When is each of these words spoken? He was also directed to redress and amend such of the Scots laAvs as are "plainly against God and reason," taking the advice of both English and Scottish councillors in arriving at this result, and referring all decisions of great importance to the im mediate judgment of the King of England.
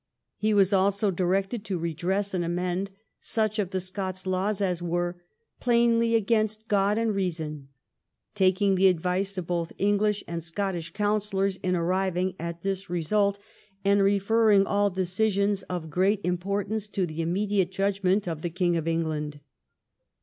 He 0.35 0.51
was 0.51 0.73
also 0.73 1.11
directed 1.11 1.63
to 1.65 1.77
redress 1.77 2.33
and 2.33 2.43
amend 2.43 2.89
such 3.19 3.59
of 3.59 3.69
the 3.69 3.79
Scots 3.79 4.25
laAvs 4.25 4.59
as 4.59 4.81
are 4.81 5.21
"plainly 5.59 6.15
against 6.15 6.67
God 6.67 6.97
and 6.97 7.13
reason," 7.13 7.67
taking 8.33 8.73
the 8.73 8.87
advice 8.87 9.37
of 9.37 9.45
both 9.45 9.71
English 9.77 10.23
and 10.27 10.41
Scottish 10.41 10.91
councillors 10.93 11.57
in 11.57 11.75
arriving 11.75 12.33
at 12.39 12.63
this 12.63 12.89
result, 12.89 13.37
and 13.85 14.01
referring 14.01 14.65
all 14.65 14.89
decisions 14.89 15.61
of 15.69 15.91
great 15.91 16.19
importance 16.23 16.87
to 16.87 17.05
the 17.05 17.21
im 17.21 17.33
mediate 17.33 17.71
judgment 17.71 18.27
of 18.27 18.41
the 18.41 18.49
King 18.49 18.75
of 18.75 18.87
England. 18.87 19.39